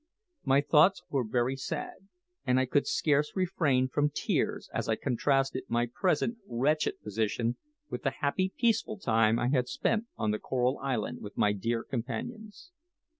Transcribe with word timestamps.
My 0.43 0.61
thoughts 0.61 1.03
were 1.11 1.23
very 1.23 1.55
sad, 1.55 2.07
and 2.43 2.59
I 2.59 2.65
could 2.65 2.87
scarce 2.87 3.35
refrain 3.35 3.87
from 3.87 4.09
tears 4.09 4.67
as 4.73 4.89
I 4.89 4.95
contrasted 4.95 5.65
my 5.67 5.85
present 5.93 6.39
wretched 6.47 7.03
position 7.03 7.57
with 7.87 8.01
the 8.01 8.09
happy, 8.09 8.51
peaceful 8.57 8.97
time 8.97 9.37
I 9.37 9.49
had 9.49 9.67
spent 9.67 10.05
on 10.17 10.31
the 10.31 10.39
Coral 10.39 10.79
Island 10.79 11.21
with 11.21 11.37
my 11.37 11.51
dear 11.53 11.83
companions. 11.83 12.71